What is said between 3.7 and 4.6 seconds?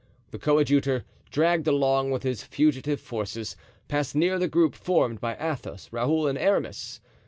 passed near the